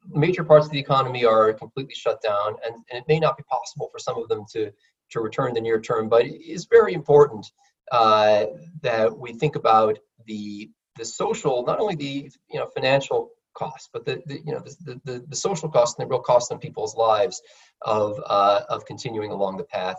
[0.10, 3.44] major parts of the economy are completely shut down, and, and it may not be
[3.50, 4.72] possible for some of them to,
[5.12, 7.46] to return the near term, but it is very important
[7.92, 8.46] uh,
[8.82, 14.06] that we think about the the social, not only the you know financial costs, but
[14.06, 16.96] the, the you know the, the, the social cost and the real cost on people's
[16.96, 17.42] lives
[17.82, 19.98] of uh, of continuing along the path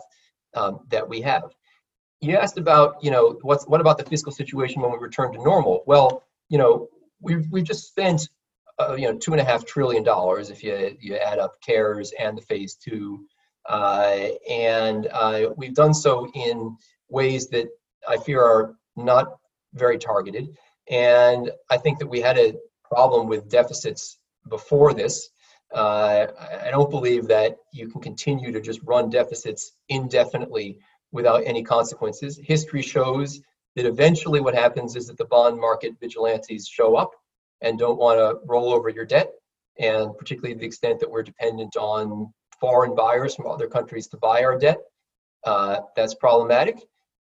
[0.55, 1.51] um, that we have.
[2.21, 5.41] You asked about you know what's what about the fiscal situation when we return to
[5.43, 5.83] normal?
[5.85, 6.87] Well, you know
[7.21, 8.27] we've we've just spent
[8.79, 12.13] uh, you know two and a half trillion dollars if you you add up CARES
[12.19, 13.25] and the phase two,
[13.67, 16.77] and uh, we've done so in
[17.09, 17.67] ways that
[18.07, 19.37] I fear are not
[19.73, 20.49] very targeted.
[20.89, 25.29] And I think that we had a problem with deficits before this.
[25.73, 26.27] Uh,
[26.63, 30.79] I don't believe that you can continue to just run deficits indefinitely
[31.11, 32.39] without any consequences.
[32.43, 33.39] History shows
[33.75, 37.11] that eventually what happens is that the bond market vigilantes show up
[37.61, 39.31] and don't want to roll over your debt,
[39.77, 44.43] and particularly the extent that we're dependent on foreign buyers from other countries to buy
[44.43, 44.79] our debt.
[45.43, 46.77] Uh, that's problematic.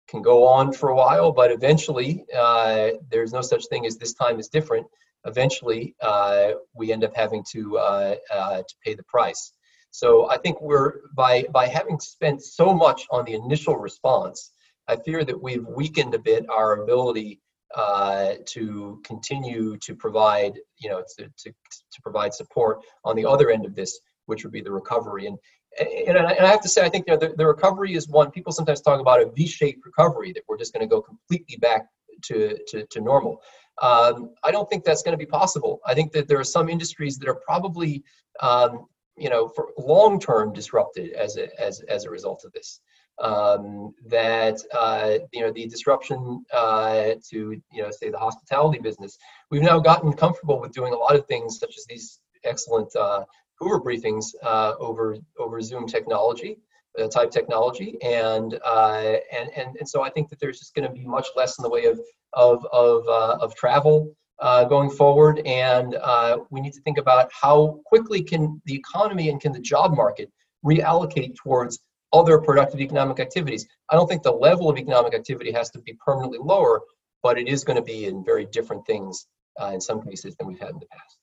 [0.09, 4.13] Can go on for a while, but eventually uh, there's no such thing as this
[4.13, 4.88] time is different
[5.27, 9.53] eventually uh, we end up having to uh, uh, to pay the price.
[9.91, 14.51] So I think we're by by having spent so much on the initial response,
[14.88, 17.39] I fear that we've weakened a bit our ability
[17.75, 23.49] uh, to continue to provide you know to, to, to provide support on the other
[23.49, 25.25] end of this, which would be the recovery.
[25.25, 25.38] And
[25.80, 28.07] and, I, and I have to say, I think you know, the, the recovery is
[28.07, 28.32] one.
[28.32, 31.88] People sometimes talk about a V-shaped recovery that we're just going to go completely back
[32.23, 33.41] to, to, to normal.
[33.82, 35.80] Um, I don't think that's going to be possible.
[35.86, 38.03] I think that there are some industries that are probably,
[38.39, 42.80] um, you know, for long term disrupted as a, as, as a result of this.
[43.19, 49.17] Um, that uh, you know the disruption uh, to you know say the hospitality business.
[49.49, 53.23] We've now gotten comfortable with doing a lot of things such as these excellent uh,
[53.59, 56.59] Hoover briefings uh, over over Zoom technology
[56.97, 60.87] uh, type technology, and uh, and and and so I think that there's just going
[60.87, 61.99] to be much less in the way of
[62.33, 67.29] of of uh, of travel uh, going forward, and uh, we need to think about
[67.31, 70.31] how quickly can the economy and can the job market
[70.65, 71.79] reallocate towards
[72.13, 73.67] other productive economic activities.
[73.89, 76.81] I don't think the level of economic activity has to be permanently lower,
[77.21, 79.27] but it is going to be in very different things
[79.73, 81.17] in some cases than we've had in the past.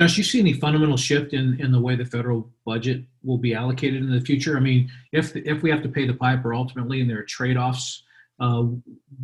[0.00, 3.54] Josh, you see any fundamental shift in, in the way the federal budget will be
[3.54, 4.56] allocated in the future?
[4.56, 7.56] I mean, if if we have to pay the piper ultimately, and there are trade
[7.56, 8.04] offs,
[8.38, 8.64] uh,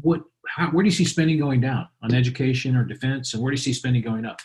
[0.01, 3.51] what how, where do you see spending going down on education or defense, and where
[3.51, 4.41] do you see spending going up?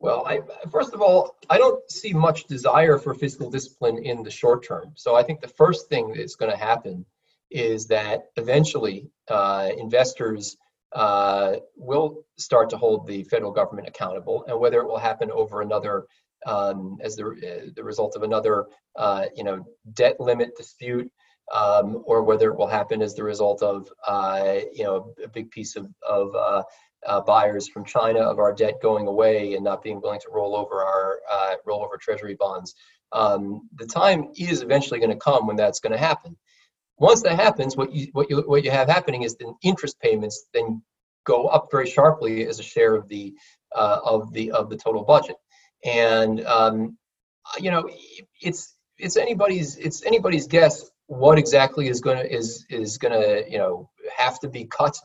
[0.00, 0.40] Well, I,
[0.70, 4.92] first of all, I don't see much desire for fiscal discipline in the short term.
[4.96, 7.06] So I think the first thing that's going to happen
[7.50, 10.56] is that eventually uh, investors
[10.94, 15.60] uh, will start to hold the federal government accountable, and whether it will happen over
[15.60, 16.06] another
[16.46, 18.66] um, as the, uh, the result of another
[18.96, 19.64] uh, you know
[19.94, 21.10] debt limit dispute,
[21.52, 25.50] um, or whether it will happen as the result of uh, you know a big
[25.50, 26.62] piece of, of uh,
[27.06, 30.56] uh, buyers from China of our debt going away and not being willing to roll
[30.56, 31.18] over our
[31.66, 32.74] roll over Treasury bonds.
[33.12, 36.36] Um, the time is eventually going to come when that's going to happen.
[36.98, 40.46] Once that happens, what you what you what you have happening is the interest payments
[40.54, 40.82] then
[41.24, 43.34] go up very sharply as a share of the
[43.74, 45.36] uh, of the of the total budget,
[45.84, 46.96] and um,
[47.58, 47.88] you know
[48.40, 53.50] it's it's anybody's it's anybody's guess what exactly is going to is is going to
[53.50, 54.96] you know have to be cut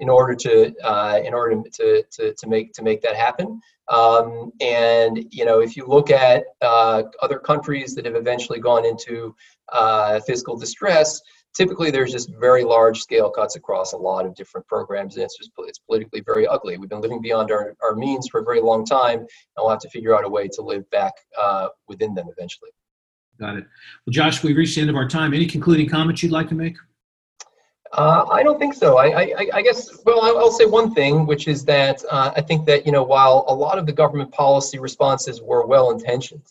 [0.00, 3.60] in order to uh, in order to, to to make to make that happen.
[3.88, 8.84] Um, and you know, if you look at uh, other countries that have eventually gone
[8.84, 9.34] into
[9.72, 11.20] uh, fiscal distress,
[11.56, 15.36] typically there's just very large scale cuts across a lot of different programs and it's
[15.36, 16.78] just it's politically very ugly.
[16.78, 19.80] We've been living beyond our, our means for a very long time and we'll have
[19.80, 22.70] to figure out a way to live back uh, within them eventually.
[23.40, 23.66] Got it.
[24.06, 25.34] Well josh we've reached the end of our time.
[25.34, 26.76] Any concluding comments you'd like to make?
[27.92, 28.98] Uh, I don't think so.
[28.98, 32.42] I, I, I guess, well, I'll I'll say one thing, which is that uh, I
[32.42, 36.42] think that, you know, while a lot of the government policy responses were well intentioned,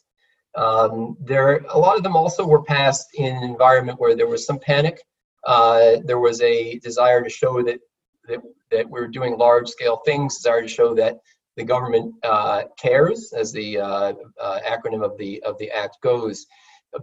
[0.57, 4.45] um, there, a lot of them also were passed in an environment where there was
[4.45, 4.99] some panic.
[5.45, 7.79] Uh, there was a desire to show that,
[8.27, 8.39] that,
[8.71, 11.19] that we're doing large scale things, desire to show that
[11.55, 16.45] the government uh, cares, as the uh, uh, acronym of the, of the act goes.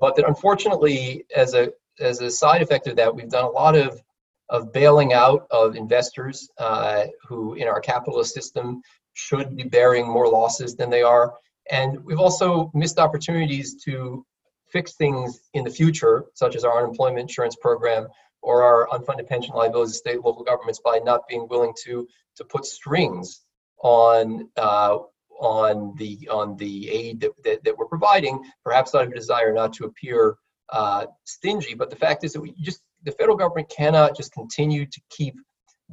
[0.01, 3.77] But that unfortunately, as a, as a side effect of that, we've done a lot
[3.77, 4.03] of
[4.51, 8.83] of bailing out of investors uh, who in our capitalist system
[9.15, 11.35] should be bearing more losses than they are.
[11.71, 14.25] And we've also missed opportunities to
[14.71, 18.09] fix things in the future, such as our unemployment insurance program
[18.43, 22.07] or our unfunded pension liabilities of state and local governments by not being willing to,
[22.37, 23.43] to put strings
[23.83, 24.99] on uh,
[25.41, 29.53] on the on the aid that, that, that, we're providing, perhaps out of a desire
[29.53, 30.37] not to appear
[30.71, 31.75] uh, stingy.
[31.75, 35.35] But the fact is that we just the federal government cannot just continue to keep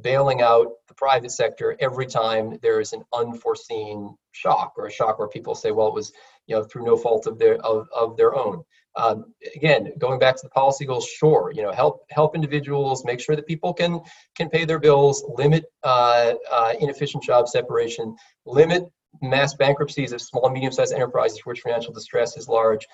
[0.00, 5.18] bailing out the private sector every time there is an unforeseen shock or a shock
[5.18, 6.12] where people say, well, it was
[6.46, 8.62] you know through no fault of their of, of their own.
[8.94, 13.20] Um, again, going back to the policy goals, sure, you know, help help individuals, make
[13.20, 14.00] sure that people can
[14.34, 18.84] can pay their bills, limit uh, uh, inefficient job separation, limit
[19.20, 22.86] mass bankruptcies of small and medium-sized enterprises for which financial distress is large.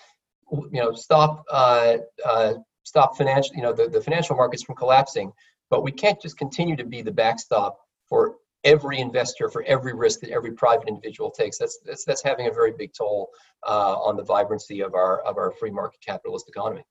[0.51, 5.33] You know, stop uh, uh stop financial, you know, the, the financial markets from collapsing.
[5.71, 10.21] But we can't just continue to be the backstop for every investor, for every risk
[10.21, 11.59] that every private individual takes.
[11.59, 13.31] That's that's, that's having a very big toll
[13.67, 16.85] uh, on the vibrancy of our of our free market capitalist economy.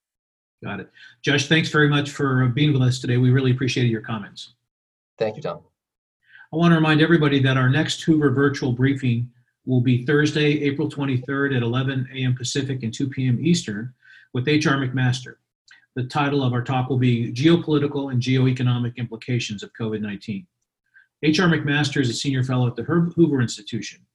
[0.64, 0.90] Got it,
[1.24, 1.48] Josh.
[1.48, 3.18] Thanks very much for being with us today.
[3.18, 4.54] We really appreciated your comments.
[5.20, 5.62] Thank you, Tom.
[6.52, 9.30] I want to remind everybody that our next Hoover virtual briefing
[9.66, 12.36] will be Thursday, April 23rd at 11 a.m.
[12.36, 13.38] Pacific and 2 p.m.
[13.42, 13.94] Eastern
[14.34, 14.78] with H.R.
[14.78, 15.36] McMaster.
[15.98, 20.46] The title of our talk will be Geopolitical and Geoeconomic Implications of COVID 19.
[21.24, 21.48] H.R.
[21.48, 24.06] McMaster is a senior fellow at the Herb Hoover Institution.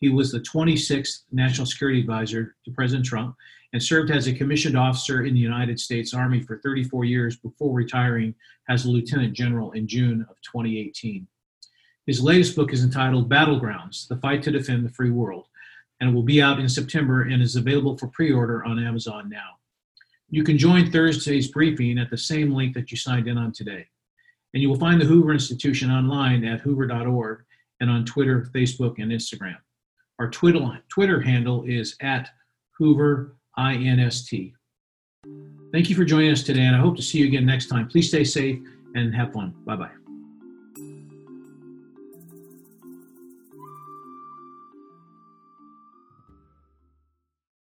[0.00, 3.36] He was the 26th National Security Advisor to President Trump
[3.72, 7.72] and served as a commissioned officer in the United States Army for 34 years before
[7.72, 8.34] retiring
[8.68, 11.24] as a lieutenant general in June of 2018.
[12.04, 15.46] His latest book is entitled Battlegrounds The Fight to Defend the Free World,
[16.00, 19.28] and it will be out in September and is available for pre order on Amazon
[19.28, 19.58] now.
[20.30, 23.86] You can join Thursday's briefing at the same link that you signed in on today.
[24.52, 27.44] And you will find the Hoover Institution online at hoover.org
[27.80, 29.56] and on Twitter, Facebook, and Instagram.
[30.18, 32.28] Our Twitter, handle is at
[32.76, 34.52] Hoover INST.
[35.72, 37.88] Thank you for joining us today, and I hope to see you again next time.
[37.88, 38.58] Please stay safe
[38.94, 39.54] and have fun.
[39.64, 39.97] Bye bye.